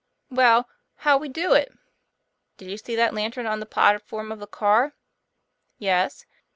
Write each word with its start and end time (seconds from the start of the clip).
"Well, 0.31 0.67
how'll 0.95 1.19
we 1.19 1.29
do 1.29 1.53
it?"" 1.53 1.71
Did 2.57 2.71
you 2.71 2.77
see 2.77 2.95
that 2.95 3.13
lantern 3.13 3.45
on 3.45 3.59
the 3.59 3.67
platform 3.67 4.31
of 4.31 4.39
the 4.39 4.47
car?" 4.47 4.95
"Yes." 5.77 6.25